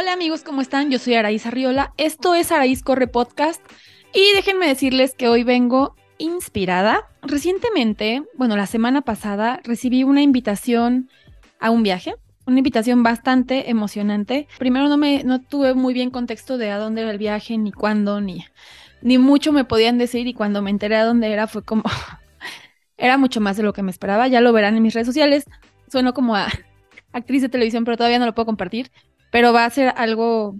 [0.00, 0.90] Hola amigos, ¿cómo están?
[0.90, 1.92] Yo soy Araíz Arriola.
[1.98, 3.60] Esto es Araíz Corre Podcast.
[4.14, 7.06] Y déjenme decirles que hoy vengo inspirada.
[7.20, 11.10] Recientemente, bueno, la semana pasada, recibí una invitación
[11.58, 12.14] a un viaje.
[12.46, 14.48] Una invitación bastante emocionante.
[14.58, 17.70] Primero no me no tuve muy bien contexto de a dónde era el viaje, ni
[17.70, 18.46] cuándo, ni,
[19.02, 20.26] ni mucho me podían decir.
[20.26, 21.82] Y cuando me enteré a dónde era, fue como.
[22.96, 24.28] era mucho más de lo que me esperaba.
[24.28, 25.44] Ya lo verán en mis redes sociales.
[25.88, 26.48] Sueno como a
[27.12, 28.90] actriz de televisión, pero todavía no lo puedo compartir.
[29.30, 30.56] Pero va a ser algo,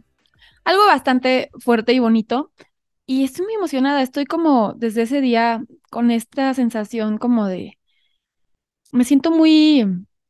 [0.64, 2.52] algo bastante fuerte y bonito.
[3.06, 4.02] Y estoy muy emocionada.
[4.02, 7.78] Estoy como desde ese día con esta sensación como de.
[8.92, 9.84] Me siento muy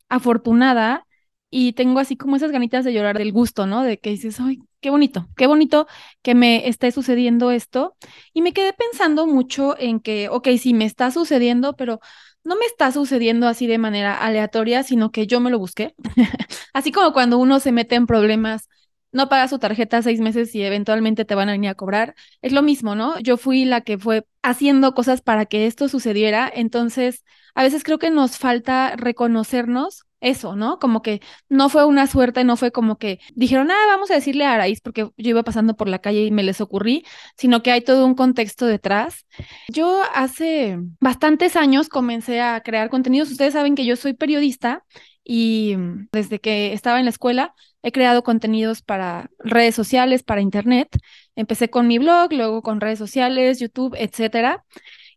[0.08, 1.06] afortunada
[1.50, 3.82] y tengo así como esas ganitas de llorar del gusto, ¿no?
[3.82, 5.86] De que dices, ay, qué bonito, qué bonito
[6.22, 7.96] que me esté sucediendo esto.
[8.32, 12.00] Y me quedé pensando mucho en que, ok, sí, me está sucediendo, pero
[12.44, 15.94] no me está sucediendo así de manera aleatoria, sino que yo me lo busqué.
[16.74, 18.68] así como cuando uno se mete en problemas,
[19.12, 22.15] no paga su tarjeta seis meses y eventualmente te van a venir a cobrar.
[22.42, 23.18] Es lo mismo, ¿no?
[23.20, 26.50] Yo fui la que fue haciendo cosas para que esto sucediera.
[26.54, 30.79] Entonces, a veces creo que nos falta reconocernos eso, ¿no?
[30.79, 34.45] Como que no fue una suerte, no fue como que dijeron, ah, vamos a decirle
[34.45, 37.04] a Araíz porque yo iba pasando por la calle y me les ocurrí,
[37.37, 39.26] sino que hay todo un contexto detrás.
[39.68, 43.30] Yo hace bastantes años comencé a crear contenidos.
[43.30, 44.84] Ustedes saben que yo soy periodista
[45.24, 45.76] y
[46.12, 50.88] desde que estaba en la escuela he creado contenidos para redes sociales, para internet.
[51.34, 54.65] Empecé con mi blog, luego con redes sociales, YouTube, etcétera.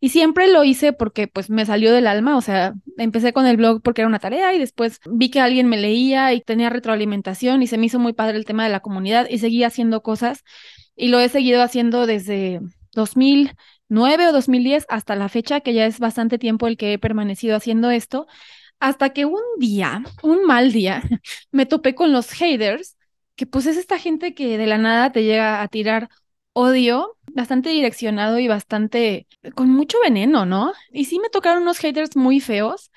[0.03, 3.55] Y siempre lo hice porque pues me salió del alma, o sea, empecé con el
[3.55, 7.63] blog porque era una tarea y después vi que alguien me leía y tenía retroalimentación
[7.63, 10.43] y se me hizo muy padre el tema de la comunidad y seguí haciendo cosas
[10.97, 12.59] y lo he seguido haciendo desde
[12.91, 17.55] 2009 o 2010 hasta la fecha, que ya es bastante tiempo el que he permanecido
[17.55, 18.27] haciendo esto,
[18.81, 21.01] hasta que un día, un mal día,
[21.51, 22.97] me topé con los haters,
[23.37, 26.09] que pues es esta gente que de la nada te llega a tirar
[26.51, 30.73] odio bastante direccionado y bastante con mucho veneno, ¿no?
[30.91, 32.91] Y sí me tocaron unos haters muy feos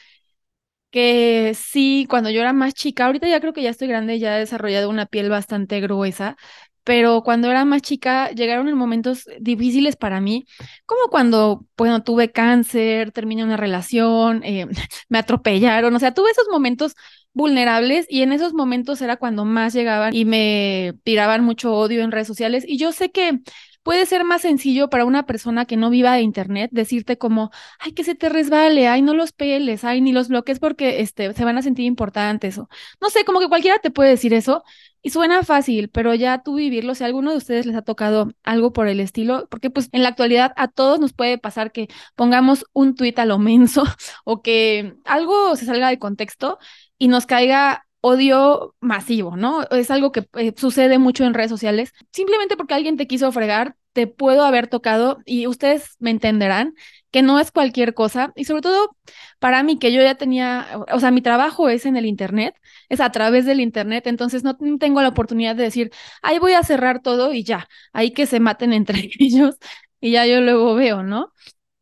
[0.91, 4.36] que sí, cuando yo era más chica, ahorita ya creo que ya estoy grande, ya
[4.36, 6.36] he desarrollado una piel bastante gruesa,
[6.84, 10.47] pero cuando era más chica llegaron en momentos difíciles para mí,
[10.86, 14.66] como cuando, bueno, tuve cáncer, terminé una relación, eh,
[15.08, 16.94] me atropellaron, o sea, tuve esos momentos
[17.34, 22.10] vulnerables y en esos momentos era cuando más llegaban y me tiraban mucho odio en
[22.12, 23.41] redes sociales y yo sé que
[23.86, 27.92] puede ser más sencillo para una persona que no viva de internet decirte como, ay,
[27.92, 31.44] que se te resbale, ay, no los peles, ay, ni los bloques porque este, se
[31.44, 32.69] van a sentir importantes o
[33.00, 34.64] no sé, como que cualquiera te puede decir eso
[35.02, 38.32] y suena fácil, pero ya tú vivirlo, si a alguno de ustedes les ha tocado
[38.42, 41.86] algo por el estilo, porque pues en la actualidad a todos nos puede pasar que
[42.16, 43.84] pongamos un tuit a lo menso
[44.24, 46.58] o que algo se salga de contexto
[46.98, 49.64] y nos caiga odio masivo, ¿no?
[49.70, 51.92] Es algo que eh, sucede mucho en redes sociales.
[52.12, 56.74] Simplemente porque alguien te quiso fregar, te puedo haber tocado y ustedes me entenderán
[57.10, 58.96] que no es cualquier cosa y sobre todo
[59.40, 62.54] para mí que yo ya tenía, o sea, mi trabajo es en el Internet,
[62.88, 65.90] es a través del Internet, entonces no tengo la oportunidad de decir,
[66.22, 69.56] ahí voy a cerrar todo y ya, ahí que se maten entre ellos
[70.00, 71.32] y ya yo luego veo, ¿no?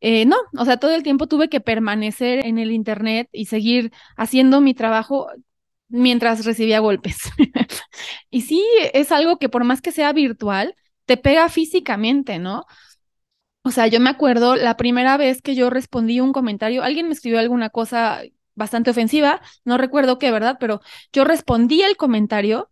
[0.00, 3.92] Eh, no, o sea, todo el tiempo tuve que permanecer en el Internet y seguir
[4.16, 5.28] haciendo mi trabajo
[5.89, 7.19] mientras recibía golpes.
[8.31, 10.75] y sí, es algo que por más que sea virtual,
[11.06, 12.65] te pega físicamente, ¿no?
[13.62, 17.15] O sea, yo me acuerdo la primera vez que yo respondí un comentario, alguien me
[17.15, 18.22] escribió alguna cosa
[18.55, 20.59] bastante ofensiva, no recuerdo qué, ¿verdad?
[20.61, 20.81] Pero
[21.12, 22.71] yo respondí el comentario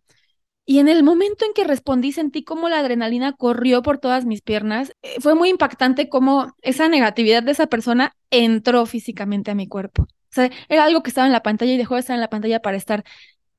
[0.65, 4.41] y en el momento en que respondí sentí como la adrenalina corrió por todas mis
[4.41, 4.93] piernas.
[5.01, 10.07] Eh, fue muy impactante cómo esa negatividad de esa persona entró físicamente a mi cuerpo.
[10.33, 12.61] Sea, era algo que estaba en la pantalla y dejó de estar en la pantalla
[12.61, 13.03] para estar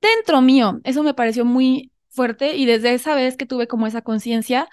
[0.01, 0.81] dentro mío.
[0.85, 4.69] Eso me pareció muy fuerte y desde esa vez que tuve como esa conciencia,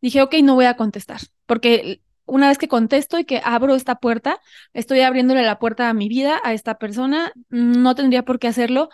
[0.00, 3.96] dije, ok, no voy a contestar, porque una vez que contesto y que abro esta
[3.96, 4.40] puerta,
[4.74, 8.88] estoy abriéndole la puerta a mi vida, a esta persona, no tendría por qué hacerlo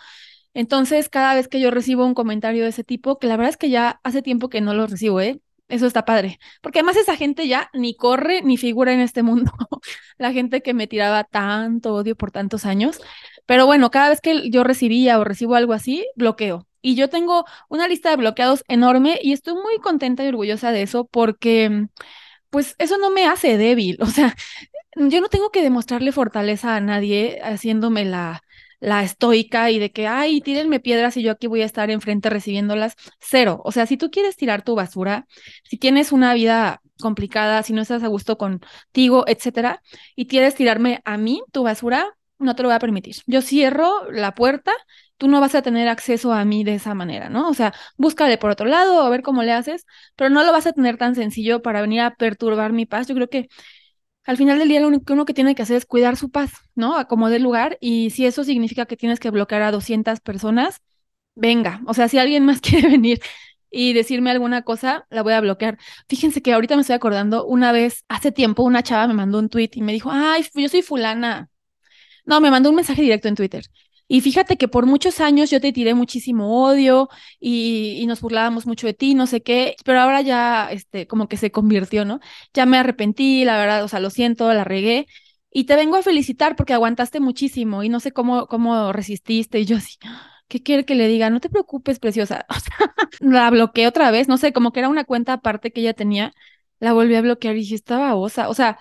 [0.53, 3.57] entonces, cada vez que yo recibo un comentario de ese tipo, que la verdad es
[3.57, 5.41] que ya hace tiempo que no lo recibo, ¿eh?
[5.69, 6.39] Eso está padre.
[6.61, 9.51] Porque además esa gente ya ni corre ni figura en este mundo.
[10.17, 12.99] la gente que me tiraba tanto odio por tantos años.
[13.45, 16.67] Pero bueno, cada vez que yo recibía o recibo algo así, bloqueo.
[16.81, 20.83] Y yo tengo una lista de bloqueados enorme y estoy muy contenta y orgullosa de
[20.83, 21.87] eso porque,
[22.49, 23.97] pues, eso no me hace débil.
[24.01, 24.35] O sea,
[24.95, 28.43] yo no tengo que demostrarle fortaleza a nadie haciéndome la
[28.83, 32.29] la estoica y de que, ay, tírenme piedras y yo aquí voy a estar enfrente
[32.29, 32.95] recibiéndolas.
[33.19, 33.61] Cero.
[33.63, 35.25] O sea, si tú quieres tirar tu basura,
[35.63, 39.81] si tienes una vida complicada, si no estás a gusto contigo, etcétera,
[40.17, 43.15] y quieres tirarme a mí tu basura, no te lo voy a permitir.
[43.25, 44.73] Yo cierro la puerta
[45.17, 47.47] tú no vas a tener acceso a mí de esa manera, ¿no?
[47.47, 49.85] O sea, búscale por otro lado, a ver cómo le haces,
[50.17, 53.07] pero no lo vas a tener tan sencillo para venir a perturbar mi paz.
[53.07, 53.47] Yo creo que
[54.25, 56.29] al final del día lo único que uno que tiene que hacer es cuidar su
[56.31, 56.97] paz, ¿no?
[56.97, 60.81] A como el lugar, y si eso significa que tienes que bloquear a 200 personas,
[61.35, 63.21] venga, o sea, si alguien más quiere venir
[63.69, 65.77] y decirme alguna cosa, la voy a bloquear.
[66.07, 69.49] Fíjense que ahorita me estoy acordando, una vez, hace tiempo, una chava me mandó un
[69.49, 71.49] tweet y me dijo, ay, yo soy fulana.
[72.25, 73.65] No, me mandó un mensaje directo en Twitter.
[74.13, 78.85] Y fíjate que por muchos años yo te tiré muchísimo odio y, nos burlábamos mucho
[78.85, 82.19] de ti, no sé qué, pero ahora ya, este, como que se convirtió, ¿no?
[82.53, 85.07] Ya me arrepentí, la verdad, o sea, lo siento, la regué.
[85.49, 89.59] Y te vengo a felicitar porque aguantaste muchísimo y no sé cómo, cómo resististe.
[89.59, 89.97] Y yo así,
[90.47, 91.31] ¿qué quiere que le diga?
[91.31, 92.45] No te preocupes, preciosa.
[92.55, 95.81] O sea, la bloqueé otra vez, no sé, como que era una cuenta aparte que
[95.81, 96.33] ella tenía,
[96.79, 98.47] la volví a bloquear y dije, estaba osa.
[98.49, 98.77] O sea,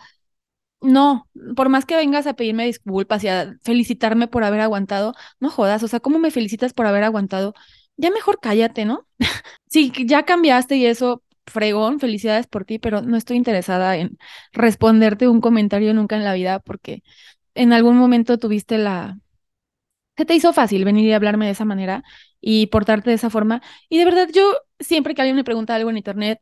[0.83, 5.51] no, por más que vengas a pedirme disculpas y a felicitarme por haber aguantado, no
[5.51, 7.55] jodas, o sea, ¿cómo me felicitas por haber aguantado?
[7.97, 9.07] Ya mejor cállate, ¿no?
[9.69, 14.19] sí, ya cambiaste y eso, fregón, felicidades por ti, pero no estoy interesada en
[14.53, 17.03] responderte un comentario nunca en la vida porque
[17.55, 19.19] en algún momento tuviste la,
[20.17, 22.05] se te hizo fácil venir y hablarme de esa manera
[22.41, 23.63] y portarte de esa forma.
[23.89, 26.41] Y de verdad, yo siempre que alguien me pregunta algo en internet,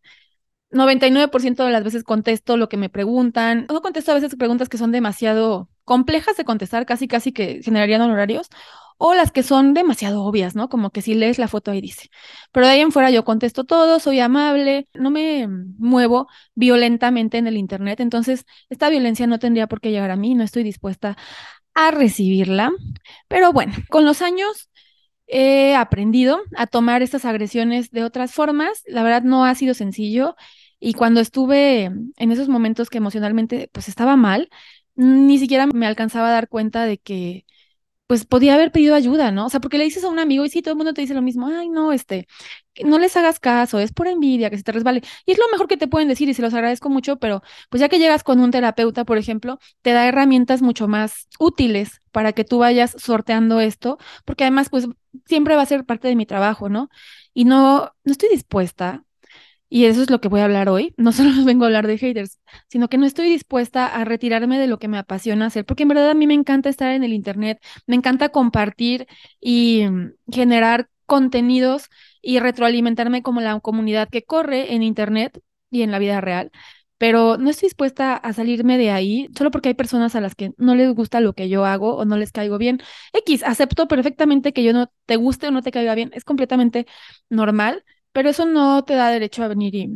[0.71, 3.67] 99% de las veces contesto lo que me preguntan.
[3.69, 8.01] No contesto a veces preguntas que son demasiado complejas de contestar, casi casi que generarían
[8.03, 8.49] honorarios,
[8.97, 10.69] o las que son demasiado obvias, ¿no?
[10.69, 12.11] Como que si lees la foto ahí dice.
[12.53, 17.47] Pero de ahí en fuera yo contesto todo, soy amable, no me muevo violentamente en
[17.47, 21.17] el Internet, entonces esta violencia no tendría por qué llegar a mí, no estoy dispuesta
[21.75, 22.71] a recibirla.
[23.29, 24.69] Pero bueno, con los años
[25.27, 28.83] he aprendido a tomar estas agresiones de otras formas.
[28.87, 30.37] La verdad no ha sido sencillo.
[30.81, 34.51] Y cuando estuve en esos momentos que emocionalmente pues estaba mal,
[34.97, 37.47] ni siquiera me alcanzaba a dar cuenta de que
[38.07, 39.47] pues podía haber pedido ayuda, ¿no?
[39.47, 41.15] O sea, porque le dices a un amigo y sí, todo el mundo te dice
[41.15, 42.27] lo mismo, ay, no, este,
[42.85, 45.03] no les hagas caso, es por envidia, que se te resbale.
[45.27, 47.81] Y es lo mejor que te pueden decir y se los agradezco mucho, pero pues
[47.81, 52.33] ya que llegas con un terapeuta, por ejemplo, te da herramientas mucho más útiles para
[52.33, 54.87] que tú vayas sorteando esto, porque además, pues
[55.27, 56.89] siempre va a ser parte de mi trabajo, ¿no?
[57.33, 59.05] Y no, no estoy dispuesta
[59.71, 60.95] y eso es lo que voy a hablar hoy.
[60.99, 62.39] No solo vengo a hablar de haters,
[62.69, 65.89] sino que no estoy dispuesta a retirarme de lo que me apasiona hacer, porque en
[65.91, 69.07] verdad a mí me encanta estar en el Internet, me encanta compartir
[69.41, 71.89] y mm, generar contenidos
[72.23, 75.41] y retroalimentarme como la comunidad que corre en Internet
[75.71, 76.51] y en la vida real.
[76.99, 80.53] Pero no estoy dispuesta a salirme de ahí solo porque hay personas a las que
[80.59, 82.81] no les gusta lo que yo hago o no les caigo bien.
[83.15, 86.87] X, acepto perfectamente que yo no te guste o no te caiga bien, es completamente
[87.31, 89.91] normal pero eso no te da derecho a venir y,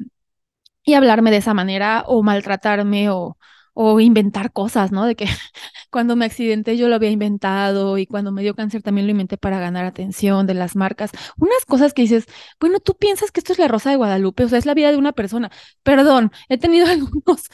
[0.84, 3.38] y hablarme de esa manera o maltratarme o,
[3.74, 5.06] o inventar cosas, ¿no?
[5.06, 5.26] De que
[5.90, 9.38] cuando me accidenté yo lo había inventado y cuando me dio cáncer también lo inventé
[9.38, 11.10] para ganar atención de las marcas.
[11.38, 12.26] Unas cosas que dices,
[12.60, 14.90] bueno, tú piensas que esto es la Rosa de Guadalupe, o sea, es la vida
[14.92, 15.50] de una persona.
[15.82, 17.48] Perdón, he tenido algunos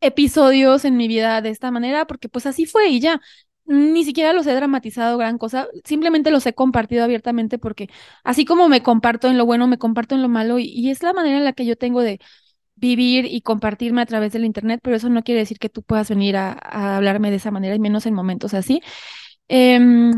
[0.00, 3.20] episodios en mi vida de esta manera porque pues así fue y ya
[3.66, 7.88] ni siquiera los he dramatizado gran cosa, simplemente los he compartido abiertamente porque
[8.24, 11.12] así como me comparto en lo bueno, me comparto en lo malo y, es la
[11.12, 12.20] manera en la que yo tengo de
[12.76, 16.08] vivir y compartirme a través del Internet, pero eso no quiere decir que tú puedas
[16.10, 16.52] venir a,
[16.96, 18.82] hablarme de esa manera y menos en momentos así.
[19.48, 20.12] Em,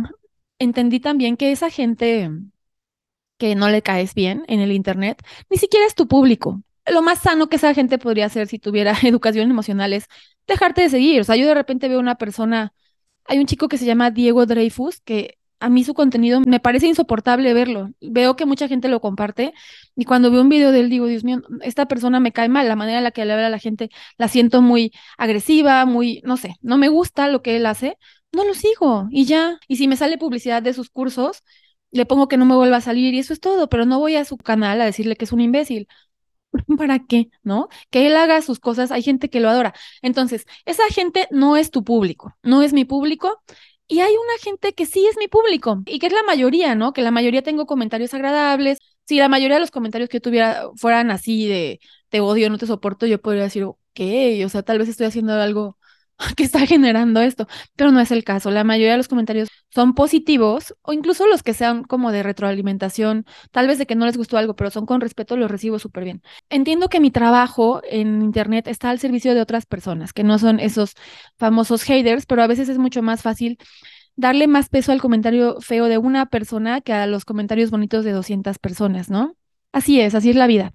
[0.58, 2.30] entendí también que esa gente
[3.38, 6.62] que no le caes bien en el Internet, ni siquiera es tu público.
[6.86, 10.06] Lo más sano que esa gente podría hacer si tuviera educación emocional es
[10.46, 11.20] dejarte de seguir.
[11.20, 12.72] O sea, yo de repente veo una persona
[13.28, 16.86] hay un chico que se llama Diego Dreyfus, que a mí su contenido me parece
[16.86, 17.90] insoportable verlo.
[18.00, 19.52] Veo que mucha gente lo comparte
[19.96, 22.68] y cuando veo un video de él digo, Dios mío, esta persona me cae mal,
[22.68, 26.22] la manera en la que le habla a la gente la siento muy agresiva, muy,
[26.24, 27.98] no sé, no me gusta lo que él hace,
[28.32, 29.58] no lo sigo y ya.
[29.68, 31.42] Y si me sale publicidad de sus cursos,
[31.90, 34.16] le pongo que no me vuelva a salir y eso es todo, pero no voy
[34.16, 35.88] a su canal a decirle que es un imbécil.
[36.78, 37.30] ¿Para qué?
[37.42, 37.68] ¿No?
[37.90, 39.74] Que él haga sus cosas, hay gente que lo adora.
[40.02, 43.42] Entonces, esa gente no es tu público, no es mi público.
[43.86, 46.92] Y hay una gente que sí es mi público y que es la mayoría, ¿no?
[46.92, 48.78] Que la mayoría tengo comentarios agradables.
[49.06, 52.66] Si la mayoría de los comentarios que tuviera fueran así de te odio, no te
[52.66, 53.78] soporto, yo podría decir, ok,
[54.44, 55.77] o sea, tal vez estoy haciendo algo
[56.36, 57.46] que está generando esto,
[57.76, 58.50] pero no es el caso.
[58.50, 63.24] La mayoría de los comentarios son positivos o incluso los que sean como de retroalimentación,
[63.50, 66.04] tal vez de que no les gustó algo, pero son con respeto, los recibo súper
[66.04, 66.22] bien.
[66.50, 70.60] Entiendo que mi trabajo en Internet está al servicio de otras personas, que no son
[70.60, 70.94] esos
[71.38, 73.58] famosos haters, pero a veces es mucho más fácil
[74.16, 78.12] darle más peso al comentario feo de una persona que a los comentarios bonitos de
[78.12, 79.36] 200 personas, ¿no?
[79.72, 80.72] Así es, así es la vida.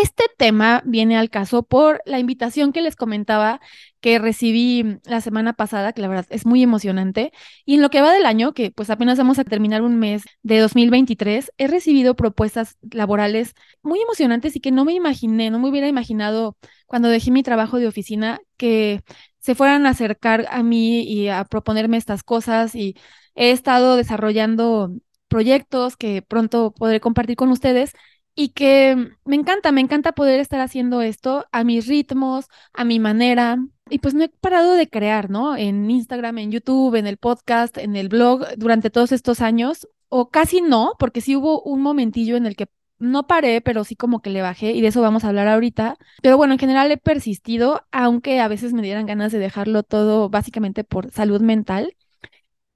[0.00, 3.60] Este tema viene al caso por la invitación que les comentaba
[4.00, 7.32] que recibí la semana pasada, que la verdad es muy emocionante.
[7.66, 10.22] Y en lo que va del año, que pues apenas vamos a terminar un mes
[10.42, 13.52] de 2023, he recibido propuestas laborales
[13.82, 17.78] muy emocionantes y que no me imaginé, no me hubiera imaginado cuando dejé mi trabajo
[17.78, 19.02] de oficina que
[19.38, 22.74] se fueran a acercar a mí y a proponerme estas cosas.
[22.74, 22.96] Y
[23.34, 24.94] he estado desarrollando
[25.28, 27.92] proyectos que pronto podré compartir con ustedes
[28.34, 32.98] y que me encanta, me encanta poder estar haciendo esto a mis ritmos, a mi
[32.98, 33.58] manera.
[33.90, 35.56] Y pues no he parado de crear, ¿no?
[35.56, 40.30] En Instagram, en YouTube, en el podcast, en el blog durante todos estos años, o
[40.30, 42.68] casi no, porque sí hubo un momentillo en el que
[42.98, 45.96] no paré, pero sí como que le bajé y de eso vamos a hablar ahorita.
[46.22, 50.28] Pero bueno, en general he persistido, aunque a veces me dieran ganas de dejarlo todo
[50.28, 51.96] básicamente por salud mental.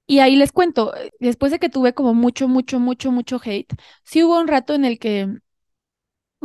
[0.07, 4.23] Y ahí les cuento, después de que tuve como mucho, mucho, mucho, mucho hate, sí
[4.23, 5.39] hubo un rato en el que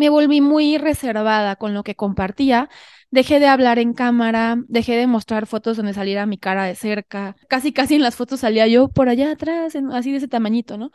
[0.00, 2.71] me volví muy reservada con lo que compartía.
[3.11, 7.37] Dejé de hablar en cámara, dejé de mostrar fotos donde saliera mi cara de cerca.
[7.50, 10.90] Casi, casi en las fotos salía yo por allá atrás, así de ese tamañito, ¿no?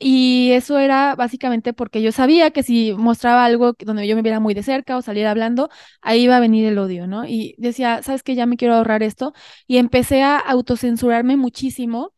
[0.00, 4.40] Y eso era básicamente porque yo sabía que si mostraba algo donde yo me viera
[4.40, 5.70] muy de cerca o saliera hablando,
[6.00, 7.24] ahí iba a venir el odio, ¿no?
[7.24, 8.34] Y decía, ¿sabes qué?
[8.34, 9.34] Ya me quiero ahorrar esto.
[9.68, 12.12] Y empecé a autocensurarme muchísimo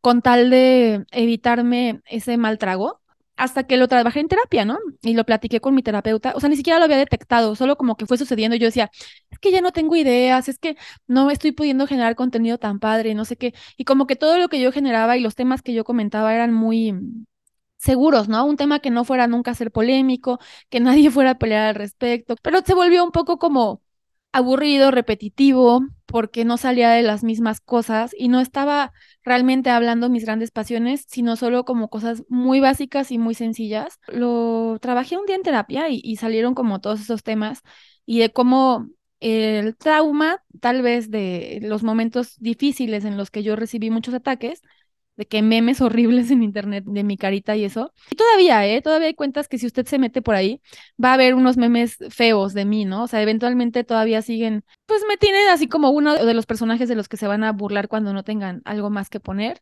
[0.00, 2.99] con tal de evitarme ese mal trago
[3.40, 4.78] hasta que lo trabajé en terapia, ¿no?
[5.02, 7.96] Y lo platiqué con mi terapeuta, o sea, ni siquiera lo había detectado, solo como
[7.96, 8.56] que fue sucediendo.
[8.56, 8.90] Yo decía,
[9.30, 13.14] es que ya no tengo ideas, es que no estoy pudiendo generar contenido tan padre,
[13.14, 13.54] no sé qué.
[13.78, 16.52] Y como que todo lo que yo generaba y los temas que yo comentaba eran
[16.52, 16.94] muy
[17.78, 18.44] seguros, ¿no?
[18.44, 22.36] Un tema que no fuera nunca ser polémico, que nadie fuera a pelear al respecto,
[22.42, 23.82] pero se volvió un poco como
[24.32, 28.92] aburrido, repetitivo, porque no salía de las mismas cosas y no estaba
[29.24, 33.98] realmente hablando mis grandes pasiones, sino solo como cosas muy básicas y muy sencillas.
[34.08, 37.62] Lo trabajé un día en terapia y, salieron como todos esos temas
[38.06, 38.88] y de cómo
[39.20, 44.62] el trauma, tal vez de los momentos difíciles en los que yo recibí muchos ataques,
[45.20, 47.92] de que memes horribles en internet de mi carita y eso.
[48.10, 48.80] Y todavía, ¿eh?
[48.80, 50.62] Todavía hay cuentas que si usted se mete por ahí,
[51.02, 53.04] va a haber unos memes feos de mí, ¿no?
[53.04, 56.94] O sea, eventualmente todavía siguen, pues me tienen así como uno de los personajes de
[56.94, 59.60] los que se van a burlar cuando no tengan algo más que poner.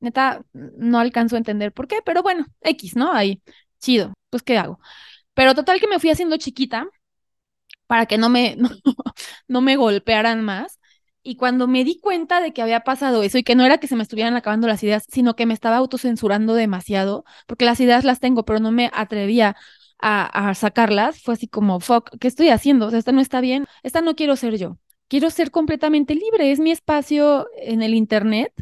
[0.00, 3.12] Neta, no alcanzo a entender por qué, pero bueno, X, ¿no?
[3.12, 3.42] Ahí,
[3.80, 4.80] chido, pues ¿qué hago?
[5.34, 6.88] Pero total que me fui haciendo chiquita
[7.86, 8.56] para que no me,
[9.48, 10.77] no me golpearan más.
[11.28, 13.86] Y cuando me di cuenta de que había pasado eso y que no era que
[13.86, 18.02] se me estuvieran acabando las ideas, sino que me estaba autocensurando demasiado, porque las ideas
[18.04, 19.54] las tengo, pero no me atrevía
[19.98, 22.86] a, sacarlas, fue así como, fuck, ¿qué estoy haciendo?
[22.86, 24.78] O sea, esta no está bien, esta no quiero ser yo.
[25.06, 28.54] Quiero ser completamente libre, es mi espacio en el Internet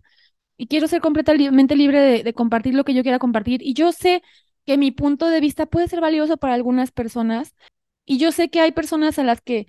[0.56, 3.62] y quiero ser completamente libre de, de compartir lo que yo quiera compartir.
[3.62, 4.24] Y yo sé
[4.64, 7.54] que mi punto de vista puede ser valioso para algunas personas
[8.04, 9.68] y yo sé que hay personas a las que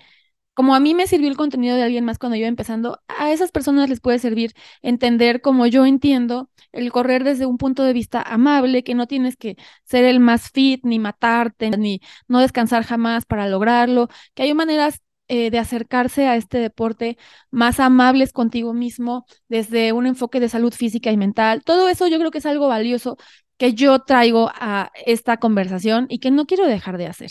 [0.58, 3.32] como a mí me sirvió el contenido de alguien más cuando yo iba empezando, a
[3.32, 7.94] esas personas les puede servir entender como yo entiendo el correr desde un punto de
[7.94, 12.84] vista amable, que no tienes que ser el más fit, ni matarte, ni no descansar
[12.84, 17.18] jamás para lograrlo, que hay maneras eh, de acercarse a este deporte
[17.52, 21.62] más amables contigo mismo, desde un enfoque de salud física y mental.
[21.64, 23.18] Todo eso yo creo que es algo valioso
[23.58, 27.30] que yo traigo a esta conversación y que no quiero dejar de hacer.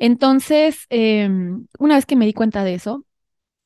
[0.00, 3.06] Entonces, em, una vez que me di cuenta de eso,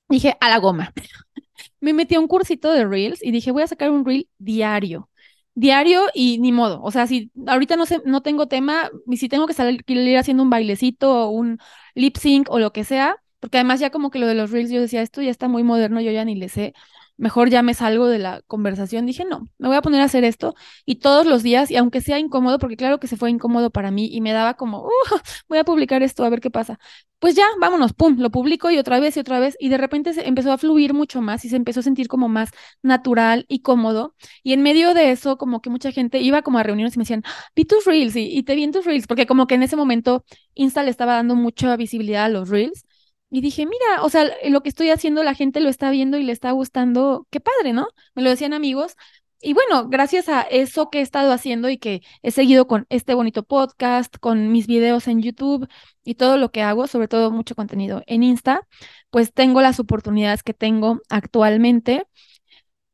[0.08, 0.92] dije, a la goma.
[1.80, 5.10] me metí a un cursito de Reels y dije, voy a sacar un Reel diario.
[5.54, 6.82] Diario y ni modo.
[6.82, 9.84] O sea, si ahorita no sé, no tengo tema, y si tengo que salir
[10.18, 11.58] haciendo un bailecito o un
[11.94, 14.70] lip sync o lo que sea, porque además ya como que lo de los Reels,
[14.70, 16.74] yo decía, esto ya está muy moderno, yo ya ni le sé
[17.16, 19.06] mejor ya me salgo de la conversación.
[19.06, 20.54] Dije, no, me voy a poner a hacer esto
[20.84, 23.90] y todos los días, y aunque sea incómodo, porque claro que se fue incómodo para
[23.90, 24.88] mí y me daba como, uh,
[25.48, 26.78] voy a publicar esto, a ver qué pasa.
[27.18, 30.12] Pues ya, vámonos, pum, lo publico y otra vez y otra vez, y de repente
[30.12, 32.50] se empezó a fluir mucho más y se empezó a sentir como más
[32.82, 34.14] natural y cómodo.
[34.42, 37.02] Y en medio de eso, como que mucha gente iba como a reuniones y me
[37.04, 37.22] decían,
[37.56, 39.76] vi tus reels y, y te vi en tus reels, porque como que en ese
[39.76, 42.84] momento Insta le estaba dando mucha visibilidad a los reels.
[43.34, 46.22] Y dije, mira, o sea, lo que estoy haciendo la gente lo está viendo y
[46.22, 47.88] le está gustando, qué padre, ¿no?
[48.14, 48.94] Me lo decían amigos.
[49.40, 53.12] Y bueno, gracias a eso que he estado haciendo y que he seguido con este
[53.12, 55.66] bonito podcast, con mis videos en YouTube
[56.04, 58.68] y todo lo que hago, sobre todo mucho contenido en Insta,
[59.10, 62.06] pues tengo las oportunidades que tengo actualmente.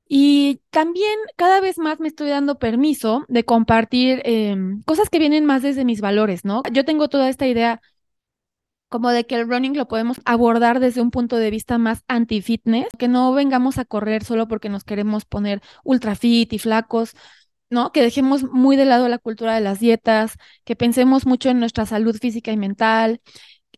[0.09, 5.45] Y también cada vez más me estoy dando permiso de compartir em, cosas que vienen
[5.45, 6.63] más desde mis valores, ¿no?
[6.73, 7.83] Yo tengo toda esta idea
[8.91, 12.89] como de que el running lo podemos abordar desde un punto de vista más anti-fitness,
[12.99, 17.15] que no vengamos a correr solo porque nos queremos poner ultra fit y flacos.
[17.71, 17.93] ¿no?
[17.93, 21.87] Que dejemos muy de lado la cultura de las dietas, que pensemos mucho en nuestra
[21.87, 23.21] salud física y mental,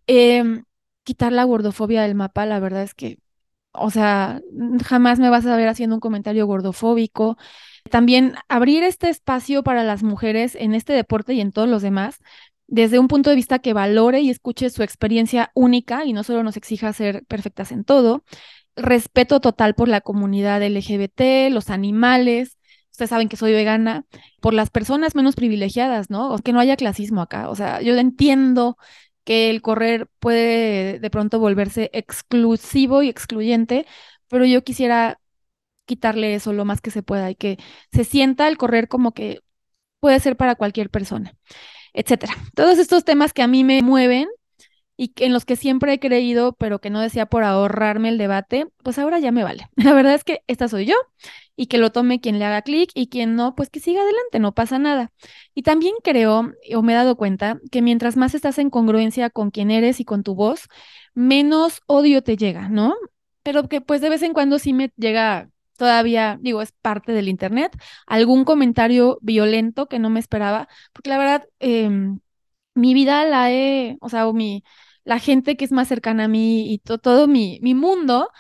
[0.07, 0.65] em,
[1.05, 3.19] quitar la gordofobia del mapa, la verdad es que,
[3.73, 4.41] o sea,
[4.85, 7.37] jamás me vas a ver haciendo un comentario gordofóbico.
[7.91, 12.19] También abrir este espacio para las mujeres en este deporte y en todos los demás,
[12.73, 16.43] desde un punto de vista que valore y escuche su experiencia única y no solo
[16.43, 18.25] nos exija ser perfectas en todo.
[18.77, 22.57] Respeto total por la comunidad LGBT, los animales,
[22.91, 24.07] ustedes saben que soy vegana,
[24.41, 26.35] por las personas menos privilegiadas, ¿no?
[26.39, 27.51] Que no haya clasismo acá.
[27.51, 28.79] O sea, yo entiendo
[29.25, 33.87] que el correr puede de pronto volverse exclusivo y excluyente,
[34.29, 35.21] pero yo quisiera
[35.85, 37.59] quitarle eso lo más que se pueda y que
[37.93, 39.41] se sienta el correr como que
[40.01, 41.35] puede ser para cualquier persona,
[41.93, 42.35] etcétera.
[42.55, 44.29] Todos estos temas que a mí me mueven
[44.97, 48.67] y en los que siempre he creído, pero que no decía por ahorrarme el debate,
[48.83, 49.69] pues ahora ya me vale.
[49.77, 50.95] La verdad es que esta soy yo
[51.57, 54.39] y que lo tome quien le haga clic y quien no, pues que siga adelante,
[54.39, 55.13] no pasa nada.
[55.55, 59.51] Y también creo, o me he dado cuenta, que mientras más estás en congruencia con
[59.51, 60.69] quien eres y con tu voz,
[61.15, 62.95] menos odio te llega, ¿no?
[63.43, 65.51] Pero que pues de vez en cuando sí me llega
[65.83, 71.19] todavía, digo, es parte del Internet, algún comentario violento que no me esperaba, porque la
[71.19, 72.21] verdad, em,
[72.75, 74.65] mi vida la he, o sea, mi,
[75.05, 78.31] la gente que es más cercana a mí y todo mi, mi mundo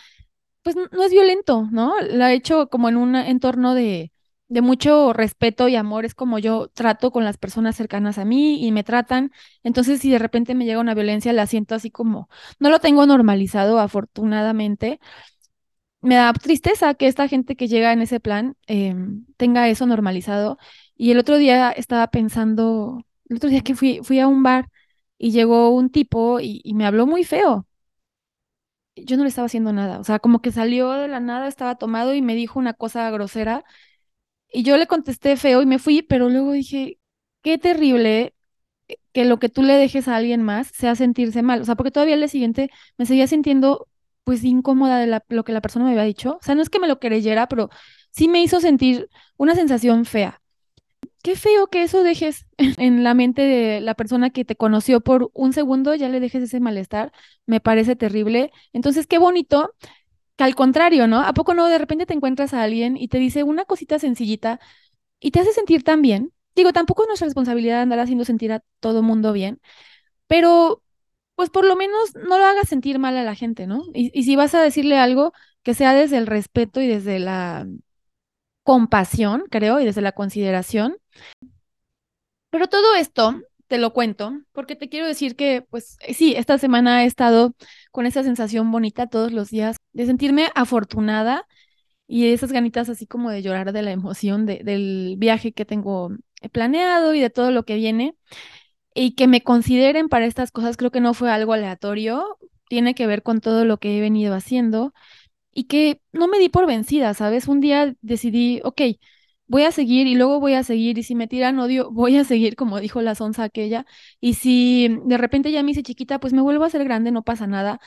[0.63, 1.95] pues no es violento, ¿no?
[2.03, 4.13] Lo ha hecho como en un entorno de,
[4.49, 8.65] de mucho respeto y amor, es como yo trato con las personas cercanas a mí
[8.65, 9.33] y me tratan.
[9.65, 12.29] Entonces, si de repente me llega una violencia, la siento así como,
[12.61, 15.01] no lo tengo normalizado, afortunadamente.
[16.03, 20.59] Me da tristeza que esta gente que llega en ese plan em, tenga eso normalizado.
[20.97, 24.69] Y el otro día estaba pensando, el otro día que fui, fui a un bar
[25.19, 27.67] y llegó un tipo y me habló muy feo
[28.97, 29.99] yo no le estaba haciendo nada.
[30.01, 33.11] O sea, como que salió de la nada, estaba tomado y me dijo una cosa
[33.11, 33.65] grosera.
[34.53, 36.99] Y yo le contesté feo y me fui, pero luego dije,
[37.43, 38.35] qué terrible
[39.13, 41.63] que lo que tú le dejes a alguien más sea sentirse mal.
[41.63, 43.89] O sea, porque todavía el día siguiente me seguía sintiendo
[44.25, 46.39] pues incómoda de lo que la persona me había dicho.
[46.41, 47.71] O sea, no es que me lo creyera, pero
[48.11, 50.41] sí me hizo sentir una sensación fea
[51.23, 55.31] qué feo que eso dejes en la mente de la persona que te conoció por
[55.35, 57.13] un segundo, ya le dejes ese malestar,
[57.47, 58.53] me parece terrible.
[58.73, 59.75] Entonces, qué bonito
[60.37, 61.21] que al contrario, ¿no?
[61.21, 64.61] ¿A poco no de repente te encuentras a alguien y te dice una cosita sencillita
[65.21, 66.33] y te hace sentir tan bien?
[66.57, 69.61] Digo, tampoco es nuestra responsabilidad andar haciendo sentir a todo mundo bien,
[70.27, 70.82] pero
[71.35, 73.85] pues por lo menos no lo hagas sentir mal a la gente, ¿no?
[73.95, 77.67] Y, y si vas a decirle algo, que sea desde el respeto y desde la
[78.65, 80.97] compasión, creo, y desde la consideración.
[82.51, 86.59] Pero todo esto te lo cuento porque te quiero decir que, pues eh, sí, esta
[86.59, 87.55] semana he estado
[87.91, 91.47] con esa sensación bonita todos los días de sentirme afortunada
[92.09, 96.11] y esas ganitas así como de llorar de la emoción del viaje que tengo
[96.53, 98.17] planeado y de todo lo que viene.
[98.95, 103.07] Y que me consideren para estas cosas, creo que no fue algo aleatorio, tiene que
[103.07, 104.93] ver con todo lo que he venido haciendo
[105.53, 107.49] y que no me di por vencida, ¿sabes?
[107.49, 108.83] Un día decidí, ok,
[109.47, 112.25] voy a seguir y luego voy a seguir y si me tiran odio, voy a
[112.25, 113.87] seguir, como dijo la sonza aquella,
[114.21, 117.23] y si de repente ya me hice chiquita, pues me vuelvo a ser grande, no
[117.23, 117.81] pasa nada.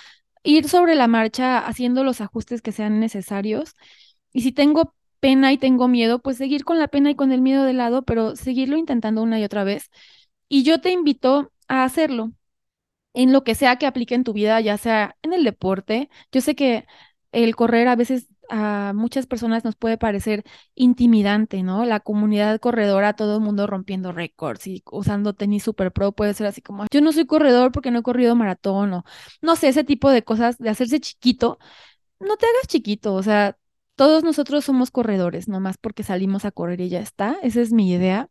[0.43, 3.73] Ir sobre la marcha haciendo los ajustes que sean necesarios.
[4.33, 7.41] Y si tengo pena y tengo miedo, pues seguir con la pena y con el
[7.41, 9.89] miedo de lado, pero seguirlo intentando una y otra vez.
[10.47, 12.31] Y yo te invito a hacerlo
[13.13, 16.09] en lo que sea que aplique en tu vida, ya sea en el deporte.
[16.31, 16.85] Yo sé que
[17.31, 20.43] el correr a veces a muchas personas nos puede parecer
[20.75, 21.85] intimidante, ¿no?
[21.85, 26.47] La comunidad corredora, todo el mundo rompiendo récords y usando tenis super pro puede ser
[26.47, 29.05] así como, yo no soy corredor porque no he corrido maratón o
[29.41, 31.57] no sé, ese tipo de cosas de hacerse chiquito.
[32.19, 33.57] No te hagas chiquito, o sea,
[33.95, 37.91] todos nosotros somos corredores, nomás porque salimos a correr y ya está, esa es mi
[37.91, 38.29] idea.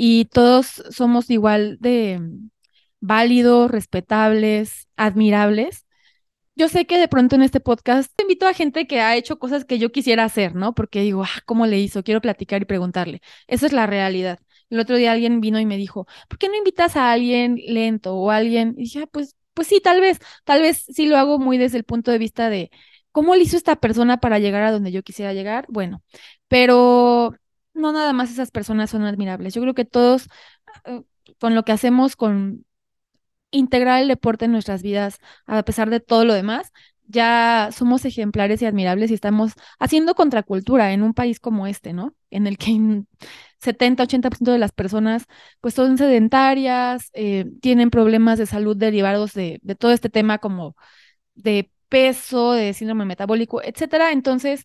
[0.00, 2.20] Y todos somos igual de
[3.00, 5.88] válidos, respetables, admirables
[6.58, 9.64] yo sé que de pronto en este podcast invito a gente que ha hecho cosas
[9.64, 10.74] que yo quisiera hacer, ¿no?
[10.74, 12.02] Porque digo, ah, ¿cómo le hizo?
[12.02, 13.20] Quiero platicar y preguntarle.
[13.46, 14.40] Esa es la realidad.
[14.68, 18.16] El otro día alguien vino y me dijo, ¿por qué no invitas a alguien lento
[18.16, 18.74] o alguien?
[18.76, 21.78] Y dije, ah, pues, pues sí, tal vez, tal vez sí lo hago muy desde
[21.78, 22.70] el punto de vista de
[23.12, 25.64] cómo le hizo esta persona para llegar a donde yo quisiera llegar.
[25.68, 26.02] Bueno,
[26.48, 27.36] pero
[27.78, 29.54] no nada más esas personas son admirables.
[29.54, 30.28] Yo creo que todos,
[30.84, 31.02] eh,
[31.40, 32.64] con lo que hacemos, con
[33.50, 36.72] integrar el deporte en nuestras vidas, a pesar de todo lo demás,
[37.06, 42.14] ya somos ejemplares y admirables y estamos haciendo contracultura en un país como este, ¿no?
[42.30, 43.04] En el que
[43.60, 45.24] 70, 80% de las personas
[45.60, 50.76] pues son sedentarias, eh, tienen problemas de salud derivados de, de todo este tema como
[51.34, 54.12] de peso, de síndrome metabólico, etcétera.
[54.12, 54.64] Entonces,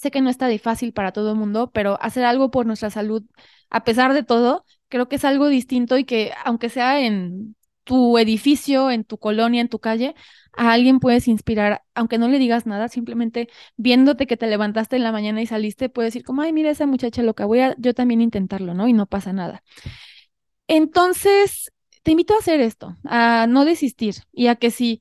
[0.00, 2.90] Sé que no está de fácil para todo el mundo, pero hacer algo por nuestra
[2.90, 3.22] salud,
[3.70, 8.18] a pesar de todo, creo que es algo distinto y que aunque sea en tu
[8.18, 10.14] edificio, en tu colonia, en tu calle,
[10.56, 15.04] a alguien puedes inspirar, aunque no le digas nada, simplemente viéndote que te levantaste en
[15.04, 17.94] la mañana y saliste, puedes decir como, ay, mira esa muchacha loca, voy a yo
[17.94, 18.88] también intentarlo, ¿no?
[18.88, 19.62] Y no pasa nada.
[20.68, 21.70] Entonces,
[22.02, 25.00] te invito a hacer esto, a no desistir y a que si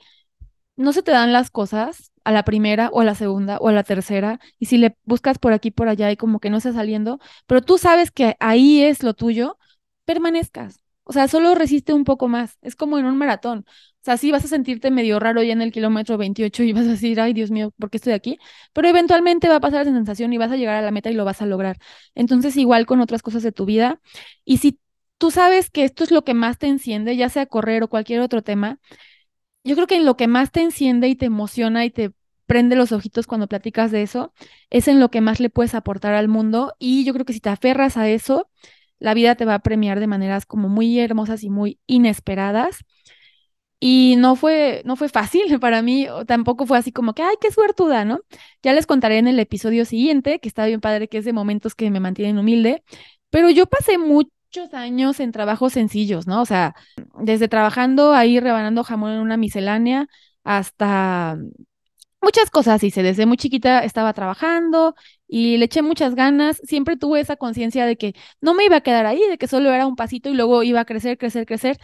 [0.77, 3.71] no se te dan las cosas a la primera o a la segunda o a
[3.73, 6.73] la tercera, y si le buscas por aquí, por allá y como que no está
[6.73, 9.57] saliendo, pero tú sabes que ahí es lo tuyo,
[10.05, 10.81] permanezcas.
[11.03, 12.57] O sea, solo resiste un poco más.
[12.63, 13.59] Es como en un maratón.
[13.67, 16.85] O sea, sí vas a sentirte medio raro ya en el kilómetro 28 y vas
[16.85, 18.39] a decir, ay, Dios mío, ¿por qué estoy aquí?
[18.73, 21.13] Pero eventualmente va a pasar esa sensación y vas a llegar a la meta y
[21.13, 21.77] lo vas a lograr.
[22.15, 23.99] Entonces, igual con otras cosas de tu vida.
[24.43, 24.79] Y si
[25.17, 28.21] tú sabes que esto es lo que más te enciende, ya sea correr o cualquier
[28.21, 28.79] otro tema,
[29.65, 32.11] yo creo que en lo que más te enciende y te emociona y te
[32.45, 34.33] prende los ojitos cuando platicas de eso,
[34.69, 36.75] es en lo que más le puedes aportar al mundo.
[36.79, 38.49] Y yo creo que si te aferras a eso,
[38.99, 42.85] la vida te va a premiar de maneras como muy hermosas y muy inesperadas.
[43.79, 47.51] Y no fue, no fue fácil para mí, tampoco fue así como que, ay, qué
[47.51, 48.21] suertuda, ¿no?
[48.63, 51.75] Ya les contaré en el episodio siguiente, que está bien padre, que es de momentos
[51.75, 52.83] que me mantienen humilde,
[53.29, 53.97] pero yo pasé
[54.55, 56.41] muchos años en trabajos sencillos, ¿no?
[56.41, 56.75] O sea,
[57.19, 60.07] desde trabajando ahí rebanando jamón en una miscelánea
[60.45, 61.37] hasta
[62.21, 63.03] muchas cosas hice.
[63.03, 64.95] Desde muy chiquita estaba trabajando
[65.27, 66.57] y le eché muchas ganas.
[66.63, 69.73] Siempre tuve esa conciencia de que no me iba a quedar ahí, de que solo
[69.73, 71.77] era un pasito y luego iba a crecer, crecer, crecer.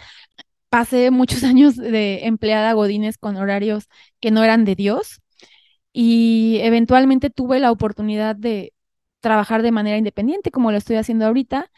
[0.69, 3.89] Pasé muchos años de empleada godines con horarios
[4.21, 5.21] que no eran de Dios
[5.93, 8.73] y eventualmente tuve la oportunidad de
[9.19, 11.69] trabajar de manera independiente como lo estoy haciendo ahorita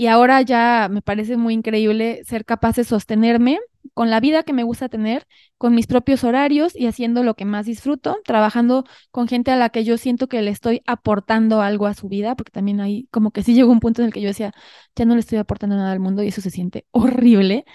[0.00, 3.58] y ahora ya me parece muy increíble ser capaz de sostenerme
[3.92, 5.26] con la vida que me gusta tener,
[5.58, 9.68] con mis propios horarios y haciendo lo que más disfruto, trabajando con gente a la
[9.68, 13.30] que yo siento que le estoy aportando algo a su vida, porque también ahí como
[13.30, 14.52] que sí llegó un punto en el que yo decía,
[14.96, 17.66] ya no le estoy aportando nada al mundo y eso se siente horrible.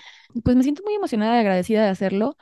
[0.43, 2.37] Pues me siento muy emocionada y agradecida de hacerlo.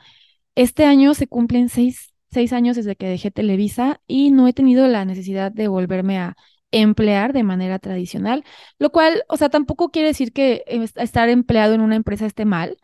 [0.56, 4.88] Este año se cumplen seis, seis años desde que dejé Televisa y no he tenido
[4.88, 6.38] la necesidad de volverme a
[6.74, 8.44] emplear de manera tradicional,
[8.80, 10.64] lo cual, o sea, tampoco quiere decir que
[10.96, 12.78] estar empleado en una empresa esté mal.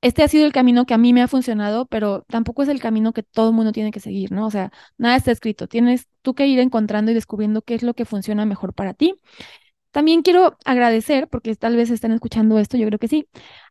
[0.00, 2.80] Este ha sido el camino que a mí me ha funcionado, pero tampoco es el
[2.80, 4.46] camino que todo el mundo tiene que seguir, ¿no?
[4.46, 5.66] O sea, nada está escrito.
[5.68, 9.14] Tienes tú que ir encontrando y descubriendo qué es lo que funciona mejor para ti.
[9.92, 13.28] También quiero agradecer, porque tal vez estén escuchando esto, yo creo que sí,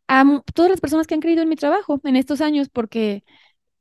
[0.08, 3.24] a todas las personas que han creído en mi trabajo en estos años, porque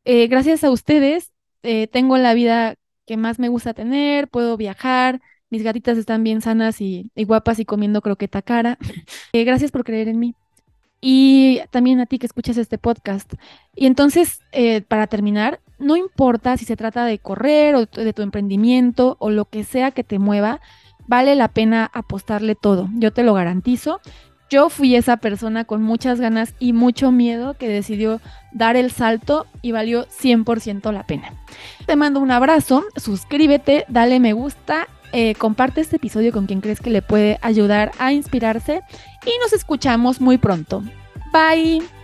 [0.04, 2.76] eh, gracias a ustedes eh, tengo la vida
[3.06, 5.20] que más me gusta tener, puedo viajar,
[5.52, 8.78] mis gatitas están bien sanas y, guapas y comiendo croqueta cara.
[9.34, 10.34] Eh, gracias por creer en mí.
[11.00, 13.32] Y también a ti que escuchas este podcast.
[13.74, 18.22] Y entonces, eh, para terminar, no importa si se trata de correr o de tu
[18.22, 20.60] emprendimiento o lo que sea que te mueva,
[21.06, 22.88] vale la pena apostarle todo.
[22.94, 24.00] Yo te lo garantizo.
[24.50, 28.20] Yo fui esa persona con muchas ganas y mucho miedo que decidió
[28.52, 31.32] dar el salto y valió 100% la pena.
[31.86, 36.80] Te mando un abrazo, suscríbete, dale me gusta eh, comparte este episodio con quien crees
[36.80, 38.82] que le puede ayudar a inspirarse
[39.24, 40.82] y nos escuchamos muy pronto.
[41.32, 42.01] Bye.